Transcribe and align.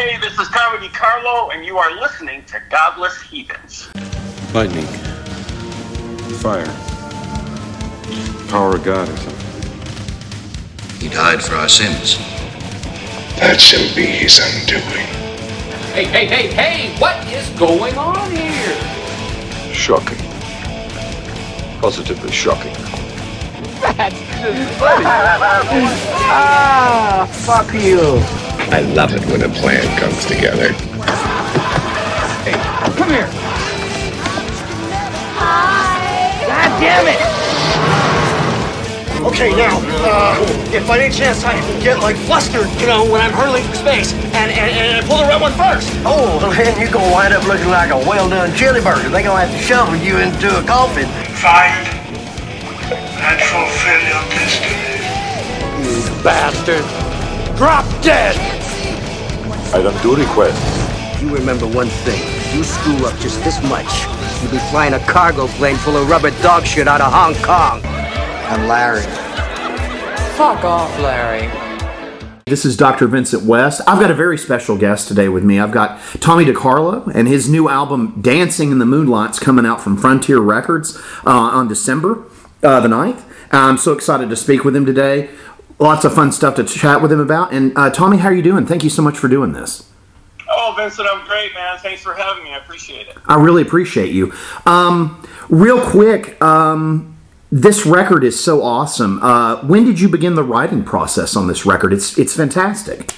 Hey, 0.00 0.16
this 0.16 0.32
is 0.38 0.48
Tommy 0.48 0.88
Carlo, 0.88 1.50
and 1.50 1.62
you 1.62 1.76
are 1.76 1.94
listening 2.00 2.42
to 2.46 2.58
Godless 2.70 3.20
Heathens. 3.20 3.86
Lightning. 4.54 4.86
Fire. 6.40 6.64
Power 8.48 8.76
of 8.76 8.82
God 8.82 9.06
or 9.10 9.16
something. 9.18 9.72
He 11.00 11.10
died 11.10 11.42
for 11.42 11.54
our 11.56 11.68
sins. 11.68 12.16
That 13.40 13.60
shall 13.60 13.94
be 13.94 14.06
his 14.06 14.38
undoing. 14.38 15.06
Hey, 15.92 16.04
hey, 16.04 16.24
hey, 16.24 16.46
hey! 16.46 16.98
What 16.98 17.22
is 17.30 17.46
going 17.58 17.98
on 17.98 18.30
here? 18.30 19.74
Shocking. 19.74 20.16
Positively 21.82 22.32
shocking. 22.32 22.72
That's 23.98 24.18
just 24.18 24.78
funny. 24.80 25.04
ah, 26.24 27.28
fuck 27.44 27.74
you. 27.74 28.39
I 28.72 28.82
love 28.94 29.12
it 29.14 29.24
when 29.26 29.42
a 29.42 29.48
plan 29.48 29.82
comes 29.98 30.24
together. 30.26 30.72
Hey, 32.46 32.54
come 32.94 33.10
here. 33.10 33.26
Hi! 35.34 36.46
God 36.46 36.80
damn 36.80 37.06
it! 37.10 37.18
Okay, 39.26 39.50
now, 39.56 39.82
uh, 40.06 40.38
if 40.72 40.86
by 40.86 41.00
any 41.00 41.12
chance 41.12 41.42
I 41.42 41.58
get 41.82 41.98
like 41.98 42.16
flustered, 42.16 42.68
you 42.80 42.86
know, 42.86 43.02
when 43.10 43.20
I'm 43.20 43.32
hurtling 43.32 43.64
through 43.64 43.74
space, 43.74 44.12
and, 44.14 44.52
and, 44.52 44.70
and 44.70 45.06
pull 45.06 45.18
the 45.18 45.24
red 45.24 45.40
one 45.40 45.52
first. 45.52 45.90
Oh, 46.06 46.38
then 46.56 46.80
you're 46.80 46.92
gonna 46.92 47.12
wind 47.12 47.34
up 47.34 47.44
looking 47.48 47.68
like 47.68 47.90
a 47.90 47.98
well-done 47.98 48.54
chili 48.54 48.80
burger. 48.80 49.08
They're 49.08 49.24
gonna 49.24 49.46
have 49.46 49.50
to 49.50 49.58
shovel 49.58 49.96
you 49.96 50.18
into 50.18 50.46
a 50.56 50.62
coffin. 50.62 51.06
Find 51.42 51.74
and 53.18 53.40
fulfill 53.42 54.00
your 54.06 54.22
destiny. 54.30 54.78
You 55.82 56.22
bastard! 56.22 56.86
Drop 57.56 57.84
dead! 58.00 58.59
Item 59.72 59.94
do 60.02 60.16
request. 60.16 61.22
You 61.22 61.32
remember 61.32 61.64
one 61.64 61.86
thing. 61.86 62.20
You 62.56 62.64
screw 62.64 63.06
up 63.06 63.16
just 63.20 63.38
this 63.44 63.62
much, 63.62 64.02
you'll 64.42 64.50
be 64.50 64.58
flying 64.70 64.94
a 64.94 64.98
cargo 65.06 65.46
plane 65.46 65.76
full 65.76 65.96
of 65.96 66.10
rubber 66.10 66.32
dog 66.42 66.66
shit 66.66 66.88
out 66.88 67.00
of 67.00 67.12
Hong 67.12 67.34
Kong. 67.36 67.80
I'm 67.84 68.66
Larry. 68.66 69.02
Fuck 70.36 70.64
off, 70.64 70.98
Larry. 70.98 71.48
This 72.46 72.64
is 72.64 72.76
Dr. 72.76 73.06
Vincent 73.06 73.44
West. 73.44 73.80
I've 73.86 74.00
got 74.00 74.10
a 74.10 74.14
very 74.14 74.36
special 74.36 74.76
guest 74.76 75.06
today 75.06 75.28
with 75.28 75.44
me. 75.44 75.60
I've 75.60 75.70
got 75.70 76.00
Tommy 76.20 76.44
DeCarlo 76.44 77.06
and 77.14 77.28
his 77.28 77.48
new 77.48 77.68
album, 77.68 78.20
Dancing 78.20 78.72
in 78.72 78.80
the 78.80 78.86
Moonlight's 78.86 79.38
coming 79.38 79.64
out 79.64 79.80
from 79.80 79.96
Frontier 79.96 80.40
Records 80.40 80.96
uh, 81.24 81.30
on 81.30 81.68
December 81.68 82.24
uh, 82.64 82.80
the 82.80 82.88
9th. 82.88 83.22
I'm 83.52 83.78
so 83.78 83.92
excited 83.92 84.30
to 84.30 84.36
speak 84.36 84.64
with 84.64 84.76
him 84.76 84.86
today. 84.86 85.30
Lots 85.80 86.04
of 86.04 86.14
fun 86.14 86.30
stuff 86.30 86.56
to 86.56 86.64
chat 86.64 87.00
with 87.00 87.10
him 87.10 87.20
about. 87.20 87.54
And 87.54 87.72
uh, 87.74 87.88
Tommy, 87.88 88.18
how 88.18 88.28
are 88.28 88.34
you 88.34 88.42
doing? 88.42 88.66
Thank 88.66 88.84
you 88.84 88.90
so 88.90 89.00
much 89.00 89.16
for 89.16 89.28
doing 89.28 89.52
this. 89.52 89.88
Oh, 90.46 90.74
Vincent, 90.76 91.08
I'm 91.10 91.26
great, 91.26 91.54
man. 91.54 91.78
Thanks 91.78 92.02
for 92.02 92.12
having 92.12 92.44
me. 92.44 92.52
I 92.52 92.58
appreciate 92.58 93.08
it. 93.08 93.16
I 93.26 93.36
really 93.36 93.62
appreciate 93.62 94.12
you. 94.12 94.34
Um, 94.66 95.26
real 95.48 95.80
quick, 95.80 96.42
um, 96.42 97.16
this 97.50 97.86
record 97.86 98.24
is 98.24 98.42
so 98.42 98.62
awesome. 98.62 99.22
Uh, 99.22 99.64
when 99.66 99.86
did 99.86 99.98
you 99.98 100.10
begin 100.10 100.34
the 100.34 100.44
writing 100.44 100.84
process 100.84 101.34
on 101.34 101.46
this 101.46 101.64
record? 101.64 101.94
It's 101.94 102.18
it's 102.18 102.36
fantastic. 102.36 103.14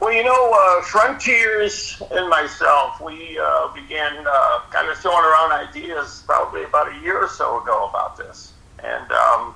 Well, 0.00 0.12
you 0.12 0.24
know, 0.24 0.52
uh, 0.54 0.82
Frontiers 0.82 2.02
and 2.10 2.28
myself, 2.28 3.00
we 3.00 3.38
uh, 3.38 3.72
began 3.72 4.24
uh, 4.26 4.60
kind 4.70 4.88
of 4.90 4.98
throwing 4.98 5.24
around 5.24 5.52
ideas 5.52 6.24
probably 6.26 6.64
about 6.64 6.92
a 6.92 6.98
year 6.98 7.16
or 7.22 7.28
so 7.28 7.62
ago 7.62 7.88
about 7.88 8.16
this. 8.16 8.54
And 8.82 9.10
um, 9.12 9.54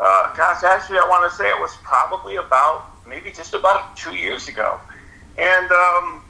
uh, 0.00 0.34
gosh, 0.34 0.62
actually, 0.62 0.98
I 0.98 1.06
want 1.08 1.30
to 1.30 1.36
say 1.36 1.48
it 1.48 1.60
was 1.60 1.76
probably 1.82 2.36
about 2.36 2.86
maybe 3.06 3.30
just 3.30 3.54
about 3.54 3.96
two 3.96 4.14
years 4.14 4.48
ago. 4.48 4.78
And 5.36 5.70
um, 5.70 6.22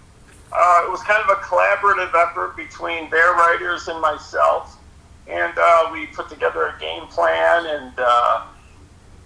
uh, 0.53 0.83
it 0.85 0.91
was 0.91 1.03
kind 1.03 1.23
of 1.23 1.29
a 1.31 1.41
collaborative 1.43 2.15
effort 2.15 2.57
between 2.57 3.11
their 3.11 3.33
writers 3.33 3.89
and 3.89 4.01
myself. 4.01 4.79
And 5.27 5.53
uh, 5.59 5.91
we 5.93 6.07
put 6.07 6.31
together 6.31 6.67
a 6.69 6.81
game 6.81 7.07
plan 7.07 7.67
and 7.67 7.93
uh, 7.99 8.47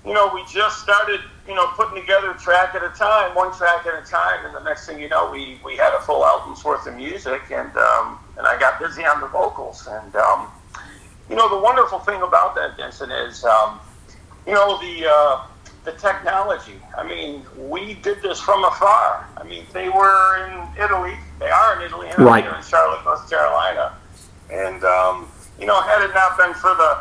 you 0.04 0.12
know 0.12 0.32
we 0.34 0.42
just 0.52 0.82
started 0.82 1.20
you 1.46 1.54
know 1.54 1.68
putting 1.76 1.94
together 2.00 2.32
track 2.34 2.74
at 2.74 2.82
a 2.82 2.88
time 2.88 3.36
one 3.36 3.56
track 3.56 3.86
at 3.86 4.02
a 4.02 4.04
time. 4.04 4.44
And 4.44 4.54
the 4.54 4.64
next 4.64 4.86
thing 4.86 5.00
you 5.00 5.08
know 5.08 5.30
we, 5.30 5.60
we 5.64 5.76
had 5.76 5.94
a 5.94 6.00
full 6.00 6.24
album's 6.24 6.64
worth 6.64 6.88
of 6.88 6.96
music 6.96 7.42
and 7.52 7.76
um, 7.76 8.18
and 8.36 8.46
I 8.48 8.58
got 8.58 8.80
busy 8.80 9.04
on 9.04 9.20
the 9.20 9.28
vocals. 9.28 9.86
And 9.88 10.16
um, 10.16 10.48
you 11.30 11.36
know 11.36 11.48
the 11.48 11.62
wonderful 11.62 12.00
thing 12.00 12.20
about 12.22 12.56
that 12.56 12.76
Vincent 12.76 13.12
is 13.12 13.44
um, 13.44 13.78
you 14.46 14.52
know 14.52 14.80
the 14.80 15.06
uh, 15.08 15.46
the 15.84 15.92
technology 15.92 16.80
I 16.96 17.06
mean 17.06 17.44
we 17.56 17.94
did 17.94 18.22
this 18.22 18.40
from 18.40 18.64
afar 18.64 19.28
I 19.36 19.44
mean 19.44 19.64
they 19.72 19.88
were 19.88 20.46
in 20.46 20.82
Italy 20.82 21.16
they 21.38 21.50
are 21.50 21.76
in 21.76 21.82
Italy 21.82 22.08
and 22.08 22.18
right. 22.18 22.44
here 22.44 22.54
in 22.54 22.62
Charlotte 22.62 23.04
North 23.04 23.28
Carolina 23.28 23.94
and 24.50 24.84
um, 24.84 25.28
you 25.62 25.66
know, 25.66 25.80
had 25.80 26.02
it 26.02 26.12
not 26.12 26.36
been 26.36 26.54
for 26.54 26.74
the, 26.74 26.98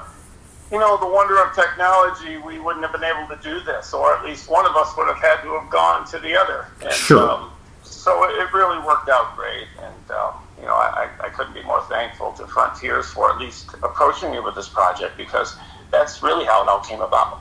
you 0.71 0.79
know, 0.79 0.95
the 0.97 1.07
wonder 1.07 1.41
of 1.41 1.53
technology, 1.55 2.37
we 2.37 2.59
wouldn't 2.59 2.85
have 2.85 2.93
been 2.93 3.03
able 3.03 3.27
to 3.27 3.41
do 3.41 3.59
this, 3.61 3.93
or 3.93 4.15
at 4.15 4.23
least 4.23 4.49
one 4.49 4.65
of 4.65 4.75
us 4.75 4.95
would 4.97 5.07
have 5.07 5.17
had 5.17 5.41
to 5.41 5.59
have 5.59 5.69
gone 5.69 6.05
to 6.07 6.19
the 6.19 6.35
other. 6.37 6.67
And, 6.81 6.93
sure. 6.93 7.29
Um, 7.29 7.51
so 7.83 8.23
it 8.29 8.53
really 8.53 8.77
worked 8.85 9.09
out 9.09 9.35
great, 9.35 9.67
and 9.79 10.11
um, 10.11 10.35
you 10.59 10.65
know, 10.65 10.73
I, 10.73 11.09
I 11.19 11.29
couldn't 11.29 11.53
be 11.53 11.63
more 11.63 11.81
thankful 11.89 12.31
to 12.33 12.47
Frontiers 12.47 13.11
for 13.11 13.31
at 13.31 13.39
least 13.39 13.73
approaching 13.83 14.31
me 14.31 14.39
with 14.39 14.55
this 14.55 14.69
project 14.69 15.17
because 15.17 15.55
that's 15.91 16.23
really 16.23 16.45
how 16.45 16.63
it 16.63 16.69
all 16.69 16.79
came 16.79 17.01
about. 17.01 17.39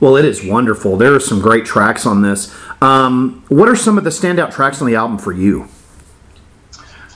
Well, 0.00 0.16
it 0.16 0.24
is 0.24 0.44
wonderful. 0.44 0.96
There 0.96 1.14
are 1.14 1.20
some 1.20 1.40
great 1.40 1.66
tracks 1.66 2.06
on 2.06 2.22
this. 2.22 2.54
Um, 2.80 3.44
what 3.48 3.68
are 3.68 3.76
some 3.76 3.98
of 3.98 4.04
the 4.04 4.10
standout 4.10 4.50
tracks 4.52 4.80
on 4.80 4.86
the 4.86 4.94
album 4.94 5.18
for 5.18 5.32
you? 5.32 5.68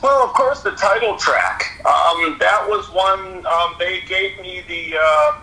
Well, 0.02 0.22
of 0.22 0.34
course, 0.34 0.62
the 0.62 0.72
title 0.72 1.16
track. 1.16 1.80
Um, 1.86 2.36
that 2.38 2.66
was 2.68 2.90
one 2.92 3.46
um, 3.46 3.74
they 3.78 4.02
gave 4.02 4.38
me 4.38 4.62
the 4.68 4.98
uh, 5.00 5.40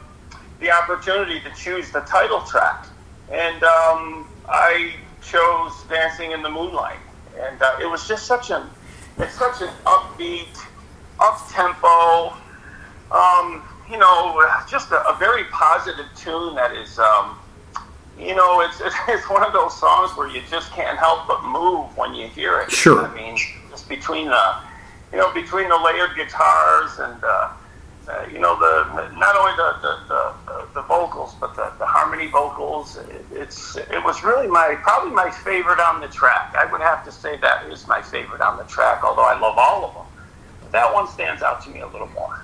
the 0.59 0.71
opportunity 0.71 1.39
to 1.39 1.51
choose 1.55 1.91
the 1.91 2.01
title 2.01 2.41
track, 2.41 2.85
and 3.31 3.63
um, 3.63 4.27
I 4.47 4.93
chose 5.23 5.71
"Dancing 5.89 6.31
in 6.31 6.43
the 6.43 6.49
Moonlight," 6.49 6.99
and 7.39 7.59
uh, 7.59 7.77
it 7.81 7.87
was 7.87 8.07
just 8.07 8.27
such 8.27 8.51
an 8.51 8.69
it's 9.17 9.33
such 9.33 9.61
an 9.61 9.69
upbeat, 9.85 10.55
up 11.19 11.39
tempo, 11.49 12.33
um, 13.11 13.63
you 13.91 13.97
know, 13.97 14.41
just 14.69 14.91
a, 14.91 15.07
a, 15.07 15.17
very 15.17 15.43
positive 15.45 16.05
tune 16.15 16.55
that 16.55 16.71
is. 16.71 16.97
Um, 16.97 17.37
you 18.17 18.35
know, 18.35 18.61
it's 18.61 18.81
it's 19.07 19.29
one 19.29 19.43
of 19.43 19.51
those 19.51 19.77
songs 19.77 20.15
where 20.17 20.29
you 20.29 20.41
just 20.49 20.71
can't 20.71 20.97
help 20.97 21.27
but 21.27 21.43
move 21.43 21.95
when 21.97 22.15
you 22.15 22.27
hear 22.27 22.61
it. 22.61 22.71
Sure. 22.71 23.05
I 23.05 23.13
mean, 23.13 23.37
just 23.69 23.89
between 23.89 24.27
the, 24.27 24.55
you 25.11 25.17
know, 25.17 25.33
between 25.33 25.67
the 25.67 25.77
layered 25.77 26.15
guitars 26.15 26.99
and, 26.99 27.23
uh, 27.23 27.51
uh, 28.07 28.25
you 28.31 28.39
know, 28.39 28.57
the 28.59 29.09
not 29.17 29.35
only 29.35 29.55
the 29.57 29.75
the, 29.81 30.33
the, 30.45 30.67
the 30.73 30.81
vocals 30.83 31.35
but 31.39 31.55
the, 31.55 31.71
the 31.77 31.85
harmony 31.85 32.27
vocals. 32.27 32.97
It, 32.97 33.25
it's 33.31 33.75
it 33.75 34.03
was 34.03 34.23
really 34.23 34.47
my 34.47 34.75
probably 34.81 35.11
my 35.11 35.29
favorite 35.29 35.79
on 35.79 35.99
the 35.99 36.07
track. 36.07 36.55
I 36.55 36.65
would 36.71 36.81
have 36.81 37.03
to 37.05 37.11
say 37.11 37.37
that 37.37 37.69
is 37.69 37.87
my 37.87 38.01
favorite 38.01 38.41
on 38.41 38.57
the 38.57 38.63
track. 38.63 39.03
Although 39.03 39.25
I 39.25 39.37
love 39.37 39.57
all 39.57 39.85
of 39.85 39.93
them, 39.93 40.71
that 40.71 40.93
one 40.93 41.07
stands 41.07 41.41
out 41.41 41.61
to 41.63 41.69
me 41.69 41.81
a 41.81 41.87
little 41.87 42.09
more. 42.09 42.41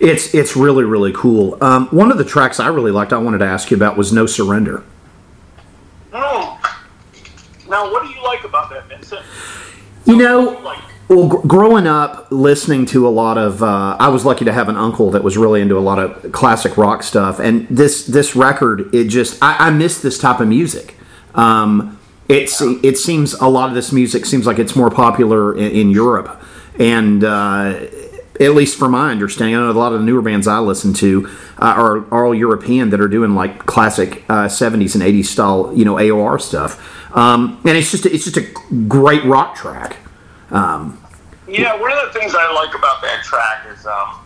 It's 0.00 0.34
it's 0.34 0.56
really 0.56 0.84
really 0.84 1.12
cool. 1.12 1.56
Um, 1.62 1.86
one 1.88 2.10
of 2.10 2.18
the 2.18 2.24
tracks 2.24 2.58
I 2.58 2.68
really 2.68 2.90
liked, 2.90 3.12
I 3.12 3.18
wanted 3.18 3.38
to 3.38 3.46
ask 3.46 3.70
you 3.70 3.76
about, 3.76 3.96
was 3.96 4.12
"No 4.12 4.26
Surrender." 4.26 4.82
Oh. 6.12 6.60
Now, 7.68 7.90
what 7.90 8.02
do 8.02 8.08
you 8.08 8.22
like 8.22 8.44
about 8.44 8.70
that, 8.70 8.88
Vincent? 8.88 9.22
You 10.04 10.16
know, 10.16 10.78
well, 11.08 11.28
gr- 11.28 11.46
growing 11.46 11.86
up 11.86 12.28
listening 12.30 12.86
to 12.86 13.06
a 13.06 13.10
lot 13.10 13.38
of, 13.38 13.62
uh, 13.62 13.96
I 13.98 14.08
was 14.08 14.24
lucky 14.24 14.44
to 14.44 14.52
have 14.52 14.68
an 14.68 14.76
uncle 14.76 15.10
that 15.12 15.22
was 15.22 15.36
really 15.36 15.60
into 15.60 15.78
a 15.78 15.80
lot 15.80 15.98
of 15.98 16.32
classic 16.32 16.76
rock 16.76 17.02
stuff, 17.02 17.38
and 17.38 17.66
this 17.68 18.06
this 18.06 18.36
record, 18.36 18.94
it 18.94 19.08
just, 19.08 19.42
I, 19.42 19.68
I 19.68 19.70
miss 19.70 20.00
this 20.00 20.18
type 20.18 20.40
of 20.40 20.48
music. 20.48 20.96
Um, 21.34 21.98
it's 22.28 22.60
it 22.60 22.96
seems 22.96 23.34
a 23.34 23.48
lot 23.48 23.68
of 23.68 23.74
this 23.74 23.92
music 23.92 24.24
seems 24.24 24.46
like 24.46 24.58
it's 24.58 24.74
more 24.74 24.90
popular 24.90 25.56
in, 25.56 25.70
in 25.72 25.90
Europe, 25.90 26.42
and 26.78 27.22
uh, 27.22 27.80
at 28.40 28.54
least 28.54 28.78
from 28.78 28.92
my 28.92 29.10
understanding, 29.10 29.54
I 29.54 29.60
know 29.60 29.70
a 29.70 29.72
lot 29.72 29.92
of 29.92 30.00
the 30.00 30.06
newer 30.06 30.22
bands 30.22 30.48
I 30.48 30.58
listen 30.58 30.92
to 30.94 31.28
uh, 31.58 31.74
are, 31.76 31.96
are 32.12 32.26
all 32.26 32.34
European 32.34 32.90
that 32.90 33.00
are 33.00 33.08
doing 33.08 33.34
like 33.34 33.60
classic 33.66 34.24
uh, 34.28 34.46
70s 34.46 34.94
and 34.94 35.04
80s 35.04 35.26
style, 35.26 35.72
you 35.74 35.84
know, 35.84 35.94
AOR 35.94 36.40
stuff. 36.40 37.16
Um, 37.16 37.60
and 37.64 37.76
it's 37.76 37.92
just 37.92 38.06
it's 38.06 38.24
just 38.24 38.36
a 38.36 38.46
great 38.88 39.24
rock 39.24 39.54
track. 39.54 39.98
Um, 40.50 41.00
yeah, 41.46 41.78
one 41.80 41.92
of 41.92 42.12
the 42.12 42.18
things 42.18 42.34
I 42.34 42.50
like 42.52 42.74
about 42.74 43.02
that 43.02 43.22
track 43.22 43.66
is 43.68 43.86
um, 43.86 44.18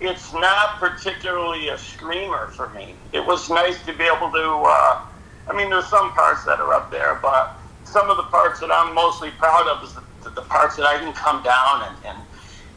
it's 0.00 0.32
not 0.32 0.78
particularly 0.78 1.68
a 1.68 1.76
screamer 1.76 2.48
for 2.48 2.70
me. 2.70 2.94
It 3.12 3.24
was 3.24 3.50
nice 3.50 3.84
to 3.84 3.92
be 3.92 4.04
able 4.04 4.30
to. 4.30 4.62
Uh, 4.66 5.06
I 5.48 5.52
mean, 5.54 5.68
there's 5.68 5.88
some 5.88 6.12
parts 6.12 6.44
that 6.44 6.60
are 6.60 6.72
up 6.72 6.90
there, 6.90 7.18
but 7.20 7.56
some 7.84 8.08
of 8.08 8.16
the 8.16 8.22
parts 8.24 8.60
that 8.60 8.70
I'm 8.72 8.94
mostly 8.94 9.30
proud 9.32 9.66
of 9.68 9.84
is 9.84 9.94
the, 10.22 10.30
the 10.30 10.42
parts 10.42 10.76
that 10.76 10.86
I 10.86 10.98
can 10.98 11.12
come 11.12 11.42
down 11.42 11.82
and, 11.82 11.96
and 12.06 12.18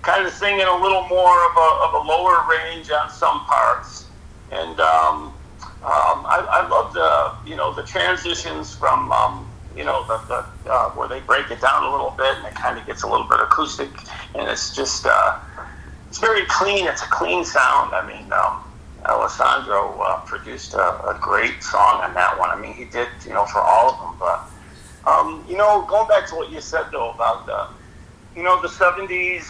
kind 0.04 0.26
of 0.28 0.34
singing 0.34 0.66
a 0.66 0.82
little 0.82 1.08
more 1.08 1.46
of 1.50 1.58
a, 1.58 1.70
of 1.84 1.94
a 1.96 2.08
lower 2.08 2.46
range 2.50 2.92
on 2.92 3.10
some 3.10 3.40
parts. 3.46 4.06
And 4.52 4.80
um, 4.80 5.34
um, 5.84 6.26
I, 6.28 6.46
I 6.50 6.68
love 6.68 6.94
the 6.94 7.50
you 7.50 7.56
know 7.56 7.74
the 7.74 7.84
transitions 7.84 8.76
from 8.76 9.12
um, 9.12 9.50
you 9.76 9.84
know, 9.84 10.06
the, 10.08 10.18
the 10.28 10.72
uh, 10.72 10.92
where 10.92 11.08
they 11.08 11.20
break 11.22 11.50
it 11.50 11.62
down 11.62 11.84
a 11.84 11.92
little 11.92 12.12
bit 12.12 12.36
and 12.38 12.46
it 12.46 12.56
kind 12.56 12.78
of 12.78 12.86
gets 12.86 13.04
a 13.04 13.08
little 13.08 13.28
bit 13.28 13.40
acoustic, 13.40 13.90
and 14.36 14.48
it's 14.48 14.76
just 14.76 15.06
uh, 15.06 15.40
it's 16.10 16.20
very 16.20 16.46
clean. 16.48 16.88
It's 16.88 17.02
a 17.02 17.08
clean 17.08 17.44
sound. 17.44 17.94
I 17.94 18.06
mean, 18.06 18.32
um, 18.32 18.64
Alessandro 19.06 20.00
uh, 20.00 20.20
produced 20.22 20.76
a, 20.76 21.10
a 21.10 21.18
great 21.20 21.64
song 21.64 22.02
on 22.02 22.14
that 22.14 22.38
one. 22.38 22.50
I 22.50 22.56
mean, 22.56 22.74
he 22.74 22.86
did, 22.86 23.08
you 23.26 23.34
know, 23.34 23.46
for 23.46 23.60
all 23.60 23.94
of 23.94 24.00
them. 24.00 24.16
But 24.20 25.10
um, 25.10 25.44
you 25.50 25.58
know, 25.58 25.86
going 25.88 26.08
back 26.08 26.28
to 26.30 26.36
what 26.36 26.52
you 26.52 26.62
said 26.62 26.86
though 26.92 27.12
about 27.12 27.46
the, 27.48 27.68
you 28.36 28.44
know, 28.44 28.62
the 28.62 28.68
'70s 28.68 29.50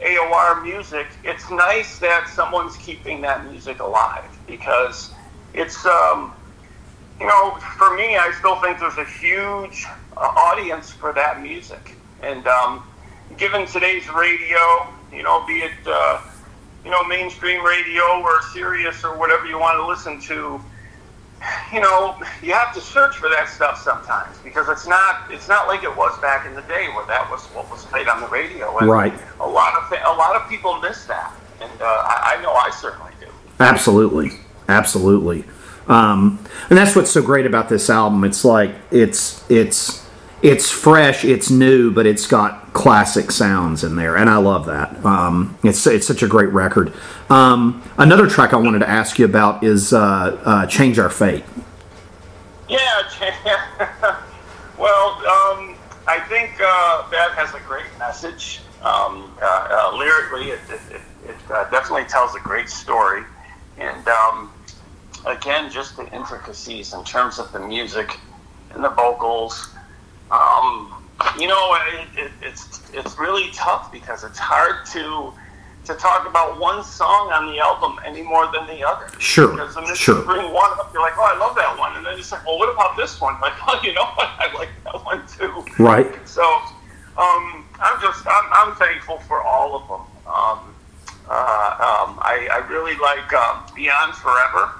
AOR 0.00 0.62
music, 0.62 1.06
it's 1.22 1.50
nice 1.50 1.98
that 1.98 2.28
someone's 2.28 2.76
keeping 2.76 3.20
that 3.22 3.44
music 3.50 3.80
alive 3.80 4.24
because 4.46 5.12
it's, 5.52 5.84
um, 5.86 6.32
you 7.20 7.26
know, 7.26 7.56
for 7.78 7.96
me, 7.96 8.16
I 8.16 8.32
still 8.38 8.56
think 8.56 8.80
there's 8.80 8.98
a 8.98 9.04
huge 9.04 9.86
uh, 10.16 10.20
audience 10.20 10.90
for 10.90 11.12
that 11.12 11.40
music. 11.40 11.96
And 12.22 12.46
um, 12.46 12.82
given 13.36 13.66
today's 13.66 14.08
radio, 14.10 14.86
you 15.12 15.22
know, 15.22 15.44
be 15.46 15.60
it, 15.60 15.72
uh, 15.86 16.20
you 16.84 16.90
know, 16.90 17.02
mainstream 17.04 17.64
radio 17.64 18.20
or 18.20 18.42
Sirius 18.52 19.04
or 19.04 19.16
whatever 19.16 19.46
you 19.46 19.58
want 19.58 19.76
to 19.78 19.86
listen 19.86 20.20
to, 20.32 20.60
you 21.72 21.80
know, 21.80 22.16
you 22.42 22.52
have 22.52 22.72
to 22.74 22.80
search 22.80 23.16
for 23.16 23.28
that 23.28 23.48
stuff 23.48 23.80
sometimes 23.80 24.38
because 24.38 24.68
it's 24.68 24.86
not 24.86 25.30
it's 25.30 25.48
not 25.48 25.66
like 25.66 25.82
it 25.82 25.94
was 25.96 26.18
back 26.20 26.46
in 26.46 26.54
the 26.54 26.62
day 26.62 26.88
where 26.94 27.06
that 27.06 27.28
was 27.30 27.44
what 27.46 27.70
was 27.70 27.84
played 27.86 28.08
on 28.08 28.20
the 28.20 28.28
radio. 28.28 28.76
And 28.78 28.88
Right. 28.88 29.12
A 29.40 29.48
lot 29.48 29.74
of 29.76 29.92
a 29.92 30.16
lot 30.16 30.36
of 30.36 30.48
people 30.48 30.80
miss 30.80 31.04
that, 31.06 31.32
and 31.60 31.82
uh, 31.82 31.84
I, 31.84 32.36
I 32.36 32.42
know 32.42 32.52
I 32.52 32.70
certainly 32.70 33.12
do. 33.20 33.26
Absolutely, 33.60 34.32
absolutely, 34.68 35.44
um, 35.88 36.44
and 36.70 36.78
that's 36.78 36.96
what's 36.96 37.10
so 37.10 37.22
great 37.22 37.46
about 37.46 37.68
this 37.68 37.90
album. 37.90 38.24
It's 38.24 38.44
like 38.44 38.74
it's 38.90 39.48
it's 39.50 40.06
it's 40.42 40.70
fresh, 40.70 41.24
it's 41.24 41.50
new, 41.50 41.90
but 41.90 42.06
it's 42.06 42.26
got 42.26 42.63
classic 42.74 43.30
sounds 43.30 43.84
in 43.84 43.96
there, 43.96 44.16
and 44.16 44.28
I 44.28 44.36
love 44.36 44.66
that. 44.66 45.02
Um, 45.04 45.56
it's 45.64 45.86
it's 45.86 46.06
such 46.06 46.22
a 46.22 46.28
great 46.28 46.50
record. 46.50 46.92
Um, 47.30 47.82
another 47.96 48.28
track 48.28 48.52
I 48.52 48.56
wanted 48.56 48.80
to 48.80 48.88
ask 48.88 49.18
you 49.18 49.24
about 49.24 49.64
is 49.64 49.94
uh, 49.94 49.98
uh, 50.44 50.66
"Change 50.66 50.98
Our 50.98 51.08
Fate." 51.08 51.44
Yeah. 52.68 52.80
well, 54.78 55.10
um, 55.10 55.76
I 56.06 56.20
think 56.28 56.52
uh, 56.60 57.08
that 57.10 57.32
has 57.32 57.54
a 57.54 57.60
great 57.60 57.86
message. 57.98 58.60
Um, 58.82 59.32
uh, 59.40 59.90
uh, 59.92 59.96
lyrically, 59.96 60.50
it, 60.50 60.60
it, 60.68 61.00
it, 61.26 61.50
uh, 61.50 61.70
definitely 61.70 62.04
tells 62.04 62.34
a 62.34 62.40
great 62.40 62.68
story. 62.68 63.22
And 63.78 64.06
um, 64.08 64.52
again, 65.24 65.70
just 65.70 65.96
the 65.96 66.06
intricacies 66.14 66.92
in 66.92 67.02
terms 67.04 67.38
of 67.38 67.50
the 67.52 67.60
music 67.60 68.18
and 68.74 68.84
the 68.84 68.90
vocals. 68.90 69.70
Um, 70.30 70.93
you 71.38 71.48
know, 71.48 71.76
it, 71.92 72.18
it, 72.18 72.32
it's 72.42 72.80
it's 72.92 73.18
really 73.18 73.50
tough 73.52 73.90
because 73.92 74.24
it's 74.24 74.38
hard 74.38 74.86
to 74.86 75.32
to 75.84 75.94
talk 75.94 76.26
about 76.26 76.58
one 76.58 76.82
song 76.82 77.30
on 77.32 77.46
the 77.52 77.58
album 77.58 77.98
any 78.04 78.22
more 78.22 78.50
than 78.52 78.66
the 78.66 78.82
other. 78.82 79.06
Sure, 79.18 79.48
Because 79.48 79.74
the 79.74 79.82
minute 79.82 79.96
sure. 79.98 80.18
you 80.18 80.24
bring 80.24 80.52
one 80.52 80.70
up, 80.78 80.90
you're 80.94 81.02
like, 81.02 81.12
oh, 81.18 81.30
I 81.34 81.38
love 81.38 81.54
that 81.56 81.78
one, 81.78 81.94
and 81.96 82.06
then 82.06 82.18
it's 82.18 82.32
like, 82.32 82.44
well, 82.46 82.58
what 82.58 82.72
about 82.72 82.96
this 82.96 83.20
one? 83.20 83.36
Like, 83.42 83.52
oh, 83.68 83.78
you 83.82 83.92
know 83.92 84.06
what? 84.14 84.28
I 84.38 84.50
like 84.54 84.70
that 84.84 85.04
one 85.04 85.26
too. 85.26 85.64
Right. 85.82 86.06
So, 86.26 86.42
um, 87.18 87.66
I'm 87.80 88.00
just 88.00 88.26
I'm, 88.26 88.44
I'm 88.52 88.74
thankful 88.76 89.18
for 89.20 89.42
all 89.42 89.76
of 89.76 89.88
them. 89.88 90.32
Um, 90.32 90.74
uh, 91.28 92.06
um, 92.06 92.18
I, 92.20 92.48
I 92.52 92.66
really 92.68 92.96
like 92.98 93.32
um, 93.32 93.64
Beyond 93.74 94.14
Forever. 94.14 94.72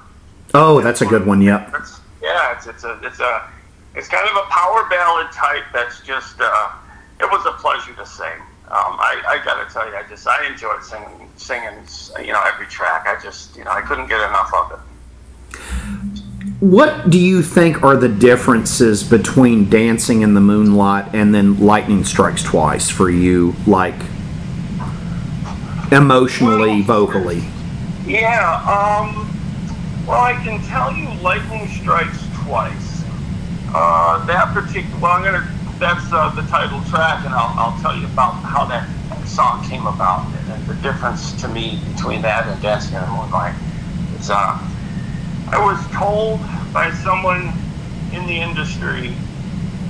Oh, 0.55 0.81
that's 0.81 1.01
a 1.03 1.07
good 1.07 1.27
one. 1.27 1.43
Yep. 1.43 1.75
Yeah, 2.23 2.57
it's, 2.57 2.67
it's 2.67 2.85
a 2.85 2.99
it's 3.03 3.21
a 3.21 3.51
it's 3.95 4.09
kind 4.09 4.29
of 4.29 4.37
a 4.37 4.49
power 4.51 4.89
ballad 4.89 5.31
type. 5.33 5.65
That's 5.73 6.01
just 6.01 6.41
uh, 6.41 6.71
it 7.21 7.31
was 7.31 7.47
a 7.47 7.53
pleasure 7.53 7.95
to 7.95 8.07
sing. 8.07 8.41
Um, 8.67 8.97
I, 8.99 9.23
I 9.27 9.45
got 9.45 9.67
to 9.67 9.73
tell 9.73 9.89
you, 9.89 9.95
I 9.95 10.03
just 10.09 10.27
I 10.27 10.47
enjoyed 10.47 10.83
singing 10.83 11.31
singing 11.37 11.79
you 12.27 12.33
know 12.33 12.43
every 12.45 12.67
track. 12.67 13.07
I 13.07 13.21
just 13.23 13.57
you 13.57 13.65
know 13.65 13.71
I 13.71 13.83
couldn't 13.83 14.09
get 14.09 14.21
enough 14.21 14.53
of 14.55 14.73
it. 14.73 14.79
What 16.61 17.11
do 17.11 17.19
you 17.19 17.43
think 17.43 17.83
are 17.83 17.97
the 17.97 18.09
differences 18.09 19.03
between 19.05 19.69
Dancing 19.69 20.23
in 20.23 20.35
the 20.35 20.41
Moonlight 20.41 21.15
and 21.15 21.35
then 21.35 21.61
Lightning 21.61 22.05
Strikes 22.05 22.43
Twice 22.43 22.89
for 22.89 23.11
you, 23.11 23.55
like 23.67 23.95
emotionally, 25.93 26.81
vocally? 26.83 27.45
Yeah. 28.07 28.57
Um. 28.65 29.31
Well, 30.07 30.21
I 30.21 30.35
can 30.43 30.63
tell 30.65 30.93
you, 30.95 31.09
Lightning 31.21 31.69
Strikes 31.69 32.27
Twice. 32.45 32.84
Uh, 33.75 34.25
that 34.27 34.55
particular. 34.55 34.99
Well, 35.01 35.13
I'm 35.13 35.25
gonna. 35.25 35.51
That's 35.81 36.07
uh, 36.13 36.31
the 36.31 36.43
title 36.43 36.81
track, 36.89 37.25
and 37.25 37.35
I'll, 37.35 37.53
I'll 37.59 37.83
tell 37.83 37.99
you 37.99 38.07
about 38.07 38.35
how 38.35 38.65
that 38.67 38.89
song 39.27 39.69
came 39.69 39.87
about 39.87 40.25
and, 40.49 40.65
the 40.67 40.75
difference 40.77 41.33
to 41.43 41.49
me 41.49 41.81
between 41.93 42.23
that 42.23 42.47
and 42.47 42.63
Dancing 42.63 42.95
in 42.95 43.03
the 43.03 43.09
Moonlight. 43.09 43.55
It's 44.15 44.31
uh. 44.31 44.59
I 45.49 45.59
was 45.59 45.79
told 45.93 46.41
by 46.73 46.91
someone 47.05 47.53
in 48.13 48.27
the 48.27 48.41
industry 48.41 49.15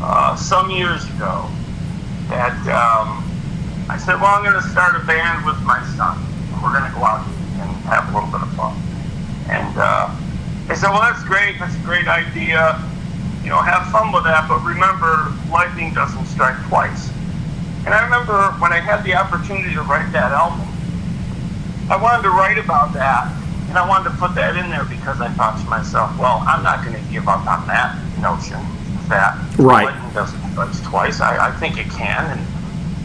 uh, 0.02 0.34
some 0.36 0.70
years 0.70 1.04
ago 1.14 1.48
that 2.28 2.56
um, 2.68 3.22
I 3.88 3.96
said, 3.96 4.20
well, 4.20 4.34
I'm 4.34 4.42
going 4.42 4.60
to 4.60 4.68
start 4.68 4.96
a 4.96 5.04
band 5.06 5.46
with 5.46 5.60
my 5.62 5.80
son. 5.96 6.18
We're 6.62 6.72
going 6.72 6.90
to 6.90 6.96
go 6.96 7.04
out 7.04 7.26
and 7.60 7.70
have 7.86 8.08
a 8.08 8.12
little 8.12 8.28
bit 8.28 8.42
of 8.42 8.52
fun. 8.54 8.76
And 9.48 9.76
uh, 9.78 10.10
they 10.66 10.74
said, 10.74 10.90
well, 10.90 11.00
that's 11.00 11.22
great. 11.24 11.58
That's 11.58 11.76
a 11.76 11.84
great 11.84 12.08
idea. 12.08 12.80
You 13.44 13.50
know, 13.50 13.60
have 13.60 13.86
fun 13.92 14.10
with 14.10 14.24
that. 14.24 14.48
But 14.48 14.64
remember, 14.64 15.30
lightning 15.52 15.92
doesn't 15.94 16.26
strike 16.26 16.56
twice. 16.68 17.10
And 17.84 17.92
I 17.92 18.02
remember 18.02 18.52
when 18.58 18.72
I 18.72 18.80
had 18.80 19.04
the 19.04 19.14
opportunity 19.14 19.74
to 19.74 19.82
write 19.82 20.10
that 20.12 20.32
album, 20.32 20.64
I 21.90 22.00
wanted 22.00 22.22
to 22.24 22.30
write 22.30 22.56
about 22.56 22.94
that. 22.94 23.30
And 23.68 23.76
I 23.76 23.86
wanted 23.86 24.10
to 24.10 24.16
put 24.16 24.34
that 24.36 24.56
in 24.56 24.70
there 24.70 24.84
because 24.84 25.20
I 25.20 25.28
thought 25.30 25.60
to 25.60 25.66
myself, 25.68 26.16
well, 26.18 26.42
I'm 26.46 26.62
not 26.62 26.84
going 26.84 26.96
to 26.96 27.12
give 27.12 27.28
up 27.28 27.46
on 27.46 27.66
that 27.66 27.94
notion 28.20 28.60
that 29.08 29.36
Right. 29.58 29.84
lightning 29.84 30.12
doesn't 30.14 30.40
strike 30.52 30.72
twice. 30.88 31.20
I, 31.20 31.48
I 31.48 31.50
think 31.60 31.76
it 31.76 31.90
can. 31.90 32.38
And 32.38 32.46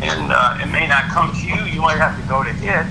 and 0.02 0.32
uh, 0.32 0.58
it 0.64 0.68
may 0.72 0.88
not 0.88 1.12
come 1.12 1.34
to 1.34 1.42
you. 1.46 1.60
You 1.66 1.82
might 1.82 1.98
have 1.98 2.16
to 2.16 2.26
go 2.30 2.42
to 2.42 2.50
it, 2.50 2.88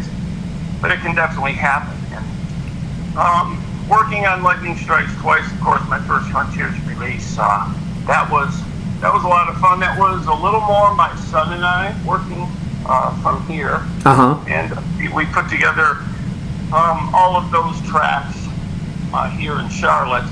but 0.82 0.90
it 0.90 1.00
can 1.00 1.14
definitely 1.14 1.54
happen. 1.54 1.96
And 2.12 3.16
um, 3.16 3.56
working 3.88 4.26
on 4.26 4.42
Lightning 4.42 4.76
Strikes 4.76 5.14
Twice, 5.16 5.50
of 5.50 5.58
course, 5.60 5.80
my 5.88 5.98
first 6.00 6.28
Frontiers 6.28 6.74
uh, 7.00 7.72
that 8.06 8.28
was 8.30 8.50
that 9.00 9.12
was 9.14 9.22
a 9.22 9.28
lot 9.28 9.48
of 9.48 9.56
fun. 9.58 9.78
That 9.80 9.96
was 9.98 10.26
a 10.26 10.34
little 10.34 10.60
more 10.60 10.94
my 10.94 11.14
son 11.30 11.52
and 11.52 11.64
I 11.64 11.94
working 12.04 12.48
uh, 12.86 13.14
from 13.22 13.46
here, 13.46 13.80
Uh 14.04 14.14
huh. 14.14 14.44
and 14.48 14.74
we- 14.98 15.08
we 15.08 15.24
put 15.26 15.48
together 15.48 15.98
um, 16.72 17.14
all 17.14 17.36
of 17.36 17.50
those 17.52 17.80
tracks 17.88 18.36
uh, 19.14 19.30
here 19.30 19.58
in 19.60 19.68
Charlotte. 19.68 20.26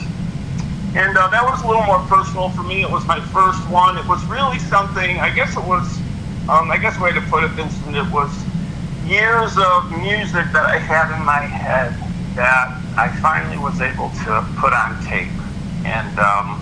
And 0.96 1.16
uh, 1.16 1.28
that 1.28 1.44
was 1.44 1.62
a 1.62 1.66
little 1.66 1.84
more 1.84 2.00
personal 2.08 2.48
for 2.50 2.62
me. 2.62 2.82
It 2.82 2.90
was 2.90 3.06
my 3.06 3.20
first 3.20 3.60
one. 3.70 3.96
It 3.98 4.06
was 4.08 4.24
really 4.26 4.58
something. 4.58 5.20
I 5.20 5.30
guess 5.30 5.56
it 5.56 5.62
was. 5.64 5.86
Um, 6.48 6.70
I 6.70 6.78
guess 6.78 6.96
the 6.96 7.02
way 7.04 7.12
to 7.12 7.20
put 7.22 7.44
it, 7.44 7.50
Vincent, 7.52 7.96
it 7.96 8.10
was 8.10 8.30
years 9.06 9.56
of 9.58 9.90
music 9.98 10.46
that 10.52 10.66
I 10.66 10.78
had 10.78 11.14
in 11.16 11.24
my 11.24 11.40
head 11.42 11.94
that 12.34 12.68
I 12.96 13.08
finally 13.20 13.58
was 13.58 13.80
able 13.80 14.10
to 14.24 14.46
put 14.58 14.72
on 14.72 14.98
tape 15.04 15.28
and 15.86 16.18
um, 16.18 16.58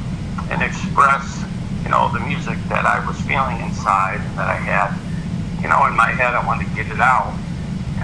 and 0.53 0.61
express, 0.61 1.41
you 1.83 1.89
know, 1.89 2.13
the 2.13 2.21
music 2.21 2.61
that 2.69 2.85
I 2.85 3.01
was 3.09 3.17
feeling 3.25 3.57
inside 3.65 4.21
and 4.21 4.37
that 4.37 4.53
I 4.53 4.61
had, 4.61 4.93
you 5.65 5.69
know, 5.73 5.89
in 5.89 5.97
my 5.97 6.13
head. 6.13 6.37
I 6.37 6.45
wanted 6.45 6.69
to 6.69 6.75
get 6.77 6.93
it 6.93 7.01
out, 7.01 7.33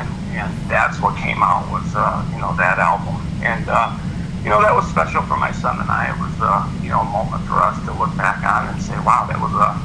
and 0.00 0.08
and 0.32 0.48
that's 0.64 0.96
what 0.98 1.20
came 1.20 1.44
out 1.44 1.68
was, 1.68 1.84
uh, 1.92 2.24
you 2.32 2.40
know, 2.40 2.56
that 2.56 2.80
album. 2.80 3.20
And 3.44 3.68
uh, 3.68 3.92
you 4.42 4.48
know, 4.48 4.64
that 4.64 4.72
was 4.72 4.88
special 4.88 5.20
for 5.28 5.36
my 5.36 5.52
son 5.52 5.76
and 5.76 5.90
I. 5.92 6.08
It 6.08 6.16
was, 6.16 6.36
uh, 6.40 6.64
you 6.80 6.88
know, 6.88 7.04
a 7.04 7.10
moment 7.12 7.44
for 7.44 7.60
us 7.60 7.76
to 7.84 7.92
look 7.92 8.16
back 8.16 8.40
on 8.40 8.72
and 8.72 8.80
say, 8.80 8.96
wow, 9.04 9.28
that 9.28 9.36
was 9.36 9.52
a 9.52 9.76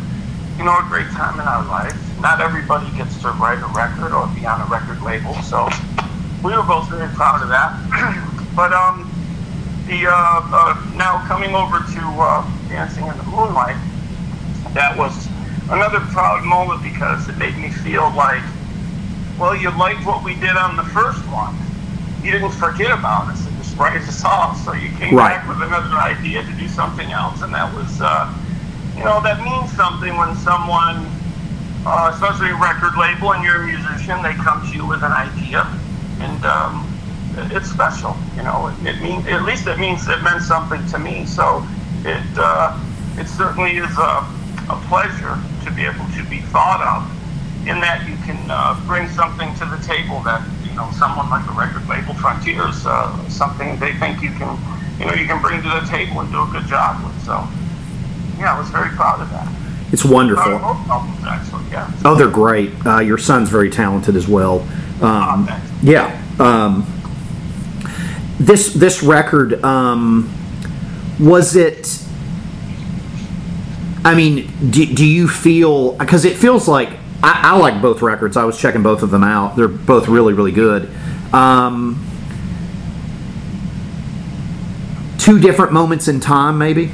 you 0.57 0.63
know, 0.63 0.71
a 0.71 0.87
great 0.87 1.11
time 1.11 1.35
in 1.39 1.45
our 1.45 1.65
life. 1.67 1.95
Not 2.21 2.39
everybody 2.39 2.87
gets 2.95 3.21
to 3.21 3.31
write 3.35 3.59
a 3.59 3.67
record 3.75 4.15
or 4.15 4.27
be 4.31 4.45
on 4.47 4.61
a 4.61 4.67
record 4.71 5.01
label, 5.03 5.35
so 5.43 5.67
we 6.43 6.55
were 6.55 6.63
both 6.63 6.87
very 6.89 7.11
proud 7.11 7.43
of 7.43 7.49
that. 7.49 7.75
but 8.55 8.71
um, 8.71 9.03
the 9.87 10.07
uh, 10.07 10.11
uh, 10.11 10.73
now 10.95 11.23
coming 11.27 11.53
over 11.55 11.79
to 11.79 12.01
uh, 12.21 12.43
Dancing 12.69 13.05
in 13.07 13.17
the 13.17 13.23
Moonlight, 13.23 13.77
that 14.73 14.97
was 14.97 15.27
another 15.69 15.99
proud 16.11 16.43
moment 16.43 16.81
because 16.83 17.27
it 17.29 17.37
made 17.37 17.55
me 17.57 17.69
feel 17.69 18.11
like, 18.15 18.41
well, 19.39 19.55
you 19.55 19.69
liked 19.77 20.05
what 20.05 20.23
we 20.23 20.33
did 20.35 20.55
on 20.57 20.75
the 20.75 20.83
first 20.83 21.19
one. 21.29 21.55
You 22.23 22.31
didn't 22.31 22.51
forget 22.51 22.91
about 22.91 23.27
us 23.29 23.45
and 23.45 23.55
just 23.57 23.77
write 23.77 24.01
us 24.01 24.23
off. 24.23 24.57
So 24.65 24.73
you 24.73 24.89
came 24.97 25.15
Right. 25.15 25.37
back 25.37 25.47
with 25.47 25.61
another 25.61 25.95
idea 25.97 26.43
to 26.43 26.51
do 26.53 26.67
something 26.67 27.11
else, 27.11 27.41
and 27.41 27.53
that 27.53 27.71
was. 27.73 28.01
Uh, 28.01 28.33
you 28.97 29.03
know, 29.03 29.19
that 29.21 29.43
means 29.43 29.69
something 29.75 30.15
when 30.15 30.33
someone, 30.37 31.05
uh, 31.85 32.09
especially 32.13 32.49
a 32.51 32.55
record 32.55 32.95
label 32.97 33.33
and 33.33 33.43
you're 33.43 33.63
a 33.63 33.67
musician, 33.67 34.23
they 34.23 34.33
come 34.35 34.65
to 34.71 34.73
you 34.75 34.85
with 34.87 35.03
an 35.03 35.11
idea, 35.11 35.67
and 36.21 36.45
um, 36.45 36.87
it's 37.37 37.69
special. 37.69 38.15
You 38.35 38.43
know, 38.43 38.67
it, 38.67 38.95
it 38.95 39.01
means 39.01 39.25
at 39.27 39.43
least 39.43 39.67
it 39.67 39.79
means 39.79 40.07
it 40.07 40.21
meant 40.21 40.41
something 40.41 40.85
to 40.87 40.99
me. 40.99 41.25
So 41.25 41.65
it 42.03 42.23
uh, 42.37 42.77
it 43.17 43.27
certainly 43.27 43.77
is 43.77 43.97
a, 43.97 44.25
a 44.69 44.81
pleasure 44.87 45.37
to 45.65 45.71
be 45.71 45.85
able 45.85 46.05
to 46.15 46.23
be 46.29 46.41
thought 46.51 46.81
of 46.81 47.11
in 47.67 47.79
that 47.81 48.07
you 48.07 48.15
can 48.25 48.37
uh, 48.49 48.79
bring 48.85 49.09
something 49.09 49.53
to 49.55 49.65
the 49.65 49.77
table 49.81 50.21
that 50.21 50.41
you 50.63 50.73
know 50.75 50.89
someone 50.97 51.29
like 51.29 51.47
a 51.49 51.53
record 51.53 51.87
label 51.89 52.13
Frontiers 52.13 52.85
uh, 52.85 53.11
something 53.29 53.77
they 53.79 53.93
think 53.93 54.21
you 54.21 54.29
can 54.29 54.57
you 54.99 55.05
know 55.05 55.13
you 55.13 55.25
can 55.25 55.41
bring 55.41 55.61
to 55.61 55.69
the 55.69 55.85
table 55.89 56.21
and 56.21 56.31
do 56.31 56.41
a 56.41 56.49
good 56.51 56.65
job 56.67 57.03
with. 57.03 57.17
So 57.25 57.47
yeah, 58.37 58.55
I 58.55 58.59
was 58.59 58.69
very 58.69 58.89
proud 58.89 59.21
of 59.21 59.29
that. 59.31 59.47
It's 59.91 60.03
wonderful. 60.03 60.59
Both 60.59 60.89
albums, 60.89 61.25
actually, 61.25 61.71
yeah. 61.71 61.91
Oh, 62.03 62.15
they're 62.15 62.27
great. 62.27 62.71
Uh, 62.85 62.99
your 62.99 63.17
son's 63.17 63.49
very 63.49 63.69
talented 63.69 64.15
as 64.15 64.27
well. 64.27 64.61
Um, 65.01 65.45
thanks. 65.45 65.83
yeah. 65.83 66.21
Um, 66.39 66.85
this 68.39 68.73
this 68.73 69.01
record 69.03 69.63
um, 69.63 70.31
was 71.19 71.55
it? 71.55 72.01
I 74.03 74.13
mean, 74.13 74.51
do, 74.69 74.85
do 74.85 75.05
you 75.05 75.27
feel 75.27 75.93
because 75.93 76.25
it 76.25 76.37
feels 76.37 76.67
like 76.67 76.89
I, 77.23 77.53
I 77.53 77.57
like 77.57 77.81
both 77.81 78.01
records. 78.01 78.37
I 78.37 78.43
was 78.43 78.59
checking 78.59 78.83
both 78.83 79.01
of 79.01 79.11
them 79.11 79.23
out. 79.23 79.55
They're 79.55 79.67
both 79.67 80.07
really 80.07 80.33
really 80.33 80.51
good. 80.51 80.89
Um, 81.33 82.05
two 85.25 85.39
different 85.39 85.73
moments 85.73 86.07
in 86.07 86.19
time, 86.19 86.59
maybe. 86.59 86.91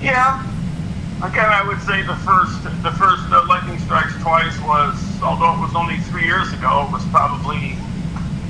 Yeah. 0.00 0.46
Again, 1.24 1.50
I 1.50 1.66
would 1.66 1.82
say 1.82 2.02
the 2.02 2.14
first, 2.22 2.62
the 2.84 2.92
first 2.92 3.24
uh, 3.32 3.44
Lightning 3.48 3.80
Strikes 3.80 4.14
Twice 4.22 4.56
was, 4.60 4.94
although 5.22 5.54
it 5.54 5.60
was 5.60 5.74
only 5.74 5.96
three 6.06 6.24
years 6.24 6.52
ago, 6.52 6.86
it 6.86 6.92
was 6.92 7.04
probably, 7.06 7.76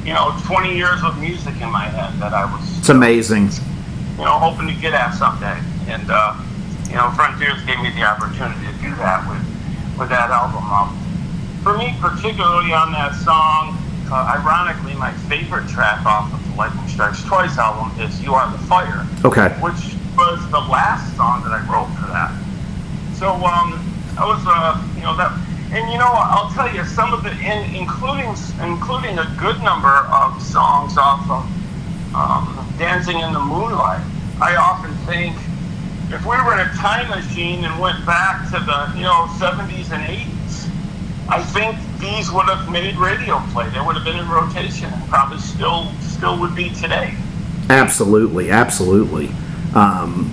you 0.06 0.14
know, 0.14 0.30
20 0.46 0.74
years 0.76 1.02
of 1.02 1.18
music 1.18 1.60
in 1.60 1.68
my 1.70 1.84
head 1.90 2.14
that 2.22 2.32
I 2.32 2.44
was, 2.46 2.78
It's 2.78 2.88
amazing. 2.90 3.50
you 4.16 4.24
know, 4.24 4.38
hoping 4.38 4.68
to 4.68 4.74
get 4.80 4.94
at 4.94 5.10
someday. 5.12 5.58
And, 5.90 6.06
uh, 6.08 6.38
you 6.86 6.94
know, 6.94 7.10
Frontiers 7.10 7.58
gave 7.66 7.80
me 7.82 7.90
the 7.90 8.04
opportunity 8.06 8.64
to 8.70 8.72
do 8.78 8.94
that 9.02 9.26
with, 9.28 9.42
with 9.98 10.08
that 10.10 10.30
album. 10.30 10.62
Um, 10.70 10.94
for 11.64 11.76
me, 11.76 11.96
particularly 12.00 12.72
on 12.72 12.92
that 12.92 13.14
song, 13.16 13.74
uh, 14.08 14.38
ironically, 14.38 14.94
my 14.94 15.10
favorite 15.26 15.66
track 15.68 16.06
off 16.06 16.32
of 16.32 16.38
the 16.48 16.54
Lightning 16.56 16.86
Strikes 16.86 17.24
Twice 17.24 17.58
album 17.58 17.90
is 17.98 18.22
"You 18.22 18.34
Are 18.34 18.46
the 18.52 18.58
Fire." 18.70 19.04
Okay. 19.24 19.48
which 19.58 19.98
was 20.16 20.38
the 20.54 20.60
last 20.70 21.10
song 21.16 21.42
that 21.42 21.50
I 21.50 21.58
wrote 21.66 21.90
for 21.98 22.06
that. 22.14 22.30
So 23.18 23.34
um, 23.42 23.74
I 24.16 24.22
was, 24.24 24.38
uh, 24.46 24.78
you 24.94 25.02
know, 25.02 25.16
that, 25.16 25.34
and 25.72 25.90
you 25.90 25.98
know, 25.98 26.08
I'll 26.08 26.50
tell 26.50 26.72
you 26.72 26.84
some 26.84 27.12
of 27.12 27.22
the, 27.22 27.30
in, 27.30 27.74
including 27.74 28.34
including 28.62 29.18
a 29.18 29.26
good 29.38 29.62
number 29.62 30.06
of 30.12 30.40
songs 30.42 30.96
off 30.96 31.28
of 31.30 32.14
um, 32.14 32.74
"Dancing 32.78 33.20
in 33.20 33.32
the 33.32 33.40
Moonlight." 33.40 34.04
I 34.40 34.56
often 34.56 34.94
think 35.06 35.34
if 36.10 36.22
we 36.24 36.36
were 36.36 36.52
in 36.52 36.60
a 36.60 36.72
time 36.74 37.08
machine 37.08 37.64
and 37.64 37.80
went 37.80 38.04
back 38.06 38.44
to 38.46 38.60
the, 38.60 38.92
you 38.96 39.02
know, 39.02 39.26
70s 39.38 39.90
and 39.90 40.02
80s, 40.04 40.68
I 41.28 41.42
think 41.42 41.76
these 41.98 42.30
would 42.30 42.46
have 42.46 42.70
made 42.70 42.96
radio 42.96 43.40
play. 43.50 43.68
They 43.70 43.80
would 43.80 43.96
have 43.96 44.04
been 44.04 44.18
in 44.18 44.28
rotation 44.28 44.92
and 44.92 45.08
probably 45.08 45.38
still 45.38 45.90
still 46.00 46.38
would 46.38 46.54
be 46.54 46.70
today. 46.70 47.14
Absolutely, 47.68 48.50
absolutely. 48.50 49.30
Um, 49.74 50.30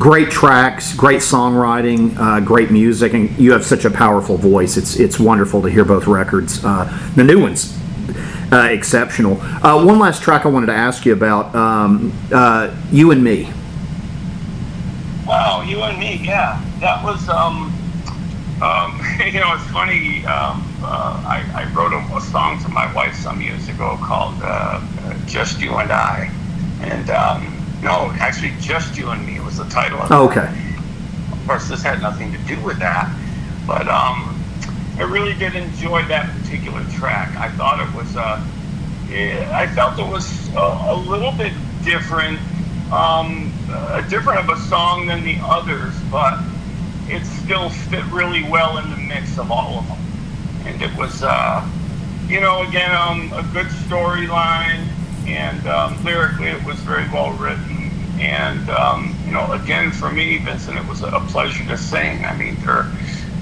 great 0.00 0.30
tracks, 0.30 0.94
great 0.94 1.20
songwriting, 1.20 2.16
uh, 2.18 2.40
great 2.40 2.70
music, 2.70 3.12
and 3.12 3.30
you 3.38 3.52
have 3.52 3.64
such 3.64 3.84
a 3.84 3.90
powerful 3.90 4.36
voice. 4.36 4.76
It's 4.76 4.98
it's 4.98 5.20
wonderful 5.20 5.60
to 5.62 5.68
hear 5.68 5.84
both 5.84 6.06
records. 6.06 6.64
Uh, 6.64 6.86
the 7.14 7.22
new 7.22 7.40
ones, 7.40 7.78
uh, 8.50 8.68
exceptional. 8.70 9.40
Uh, 9.40 9.84
one 9.84 9.98
last 9.98 10.22
track 10.22 10.46
I 10.46 10.48
wanted 10.48 10.66
to 10.66 10.74
ask 10.74 11.04
you 11.04 11.12
about. 11.12 11.54
Um, 11.54 12.12
uh, 12.32 12.74
you 12.90 13.10
and 13.10 13.22
me. 13.22 13.52
Wow, 15.26 15.62
you 15.62 15.80
and 15.82 16.00
me, 16.00 16.18
yeah. 16.24 16.60
That 16.80 17.04
was, 17.04 17.28
um, 17.28 17.72
um, 18.62 19.00
you 19.24 19.38
know, 19.38 19.54
it's 19.54 19.70
funny. 19.70 20.24
Um, 20.24 20.66
uh, 20.82 21.22
I, 21.26 21.44
I 21.54 21.72
wrote 21.74 21.92
a, 21.92 22.16
a 22.16 22.20
song 22.22 22.58
to 22.64 22.68
my 22.70 22.92
wife 22.94 23.14
some 23.14 23.40
years 23.42 23.68
ago 23.68 23.98
called 24.02 24.34
"Just 25.26 25.60
You 25.60 25.74
and 25.74 25.92
I," 25.92 26.32
and 26.80 27.10
um, 27.10 27.59
no, 27.82 28.12
actually, 28.20 28.52
"Just 28.60 28.96
You 28.96 29.10
and 29.10 29.24
Me" 29.26 29.40
was 29.40 29.56
the 29.56 29.64
title. 29.64 30.00
Of 30.00 30.10
it. 30.10 30.14
Okay. 30.14 30.48
Of 31.32 31.46
course, 31.46 31.68
this 31.68 31.82
had 31.82 32.00
nothing 32.00 32.32
to 32.32 32.38
do 32.38 32.60
with 32.60 32.78
that, 32.78 33.10
but 33.66 33.88
um, 33.88 34.40
I 34.98 35.04
really 35.04 35.32
did 35.34 35.54
enjoy 35.54 36.04
that 36.08 36.30
particular 36.38 36.84
track. 36.90 37.34
I 37.36 37.48
thought 37.52 37.80
it 37.80 37.94
was, 37.96 38.16
uh, 38.16 38.44
I 39.10 39.66
felt 39.74 39.98
it 39.98 40.06
was 40.06 40.48
a, 40.54 40.90
a 40.90 40.94
little 40.94 41.32
bit 41.32 41.54
different, 41.84 42.38
um, 42.92 43.50
uh, 43.70 44.02
different 44.08 44.40
of 44.40 44.50
a 44.50 44.60
song 44.60 45.06
than 45.06 45.24
the 45.24 45.38
others, 45.42 45.94
but 46.10 46.38
it 47.08 47.24
still 47.24 47.70
fit 47.70 48.04
really 48.12 48.42
well 48.44 48.76
in 48.78 48.90
the 48.90 48.96
mix 48.96 49.38
of 49.38 49.50
all 49.50 49.78
of 49.78 49.88
them. 49.88 49.98
And 50.66 50.82
it 50.82 50.94
was, 50.98 51.22
uh, 51.22 51.66
you 52.28 52.40
know, 52.40 52.62
again, 52.68 52.94
um, 52.94 53.32
a 53.32 53.42
good 53.52 53.66
storyline, 53.66 54.86
and 55.26 55.66
um, 55.66 56.04
lyrically 56.04 56.48
it 56.48 56.62
was 56.64 56.76
very 56.80 57.08
well 57.10 57.32
written. 57.32 57.69
And, 58.20 58.68
um, 58.68 59.16
you 59.24 59.32
know, 59.32 59.50
again, 59.52 59.90
for 59.90 60.10
me, 60.10 60.38
Vincent, 60.38 60.76
it 60.76 60.86
was 60.86 61.02
a 61.02 61.20
pleasure 61.28 61.66
to 61.68 61.76
sing. 61.76 62.24
I 62.24 62.36
mean, 62.36 62.56
there, 62.56 62.86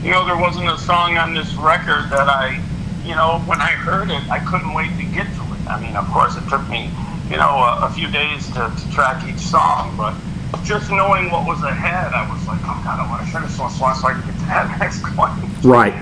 you 0.02 0.10
know, 0.10 0.24
there 0.24 0.36
wasn't 0.36 0.68
a 0.68 0.78
song 0.78 1.18
on 1.18 1.34
this 1.34 1.52
record 1.54 2.10
that 2.10 2.28
I, 2.28 2.62
you 3.04 3.16
know, 3.16 3.40
when 3.46 3.60
I 3.60 3.70
heard 3.70 4.10
it, 4.10 4.22
I 4.30 4.38
couldn't 4.38 4.72
wait 4.74 4.90
to 4.98 5.04
get 5.04 5.26
to 5.26 5.42
it. 5.42 5.66
I 5.66 5.80
mean, 5.80 5.96
of 5.96 6.06
course, 6.08 6.36
it 6.36 6.48
took 6.48 6.66
me, 6.68 6.90
you 7.28 7.36
know, 7.36 7.58
a, 7.58 7.86
a 7.86 7.90
few 7.90 8.08
days 8.08 8.46
to, 8.54 8.70
to 8.70 8.90
track 8.92 9.26
each 9.28 9.40
song, 9.40 9.96
but 9.96 10.14
just 10.62 10.90
knowing 10.90 11.30
what 11.30 11.44
was 11.44 11.62
ahead, 11.64 12.12
I 12.12 12.30
was 12.30 12.46
like, 12.46 12.60
oh 12.62 12.80
God, 12.84 13.00
I 13.00 13.10
want 13.10 13.26
to 13.26 13.32
finish 13.32 13.50
this 13.50 13.80
one 13.80 13.96
so 13.96 14.06
I 14.06 14.12
can 14.12 14.26
get 14.26 14.38
to 14.38 14.46
that 14.46 14.78
next 14.80 15.02
one. 15.16 15.34
Right. 15.62 15.94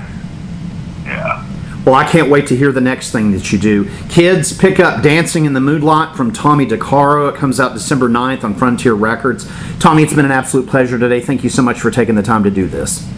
Yeah. 1.04 1.45
Well, 1.86 1.94
I 1.94 2.04
can't 2.04 2.28
wait 2.28 2.48
to 2.48 2.56
hear 2.56 2.72
the 2.72 2.80
next 2.80 3.12
thing 3.12 3.30
that 3.30 3.52
you 3.52 3.60
do. 3.60 3.88
Kids, 4.08 4.52
pick 4.52 4.80
up 4.80 5.04
Dancing 5.04 5.44
in 5.44 5.52
the 5.52 5.60
Moonlight 5.60 6.16
from 6.16 6.32
Tommy 6.32 6.66
DeCarlo. 6.66 7.32
It 7.32 7.36
comes 7.36 7.60
out 7.60 7.74
December 7.74 8.08
9th 8.08 8.42
on 8.42 8.56
Frontier 8.56 8.94
Records. 8.94 9.48
Tommy, 9.78 10.02
it's 10.02 10.12
been 10.12 10.24
an 10.24 10.32
absolute 10.32 10.68
pleasure 10.68 10.98
today. 10.98 11.20
Thank 11.20 11.44
you 11.44 11.48
so 11.48 11.62
much 11.62 11.78
for 11.78 11.92
taking 11.92 12.16
the 12.16 12.24
time 12.24 12.42
to 12.42 12.50
do 12.50 12.66
this. 12.66 13.08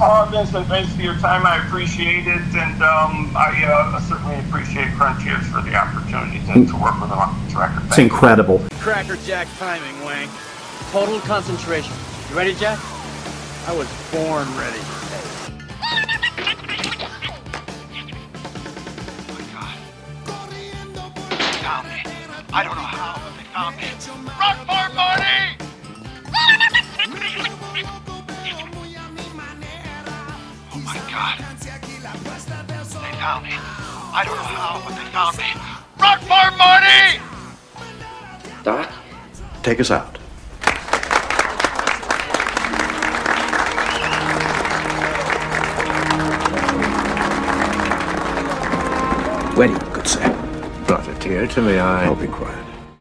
Oh, 0.00 0.26
Vincent, 0.32 0.66
thanks 0.66 0.90
for 0.94 1.02
your 1.02 1.16
time. 1.16 1.44
I 1.44 1.58
appreciate 1.66 2.26
it, 2.26 2.40
and 2.56 2.82
um, 2.82 3.36
I 3.36 3.62
uh, 3.66 4.00
certainly 4.00 4.38
appreciate 4.48 4.90
Frontiers 4.94 5.46
for 5.48 5.60
the 5.60 5.74
opportunity 5.74 6.38
to, 6.46 6.72
to 6.72 6.82
work 6.82 6.98
with 6.98 7.10
them 7.10 7.18
on 7.18 7.44
this 7.44 7.54
record. 7.54 7.84
It's 7.84 7.98
incredible. 7.98 8.62
Cracker 8.80 9.16
Jack 9.26 9.46
timing, 9.58 10.02
Wang. 10.06 10.30
Total 10.90 11.20
concentration. 11.20 11.92
You 12.30 12.36
ready, 12.36 12.54
Jack? 12.54 12.78
I 13.66 13.76
was 13.76 13.88
born 14.10 14.48
ready. 14.56 14.80
Found 33.26 33.44
me. 33.44 33.50
I 33.50 34.22
don't 34.24 34.36
know 34.36 34.42
how, 34.42 34.80
but 34.84 34.94
they 34.94 35.04
found 35.10 35.36
me. 35.36 35.50
Run 35.98 36.18
for 36.30 36.46
Marty! 36.56 37.18
Doc, 38.62 38.92
take 39.64 39.80
us 39.80 39.90
out. 39.90 40.18
Ready, 49.56 49.74
good 49.92 50.06
sir. 50.06 50.28
Not 50.88 51.08
a 51.08 51.14
tear 51.18 51.48
to 51.48 51.62
my 51.62 51.80
eye. 51.80 52.04
I'll 52.04 52.14
be 52.14 52.28
quiet. 52.28 52.65